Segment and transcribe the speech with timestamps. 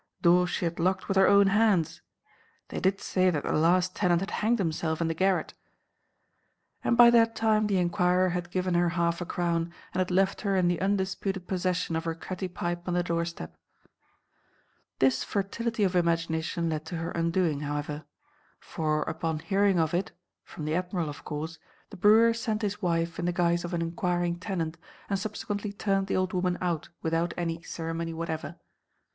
[0.23, 2.01] Doors she had locked with her own hands.
[2.69, 5.53] They did say that the last tenant had hanged himself in the garret.
[6.83, 10.41] And by that time the enquirer had given her half a crown, and had left
[10.41, 13.55] her in the undisputed possession of her cutty pipe on the doorstep.
[14.97, 18.05] This fertility of imagination led to her undoing, however.
[18.59, 20.13] For upon hearing of it
[20.43, 21.59] (from the Admiral, of course)
[21.91, 24.77] the brewer sent his wife in the guise of an enquiring tenant,
[25.11, 28.55] and subsequently turned the old woman out without any ceremony whatever.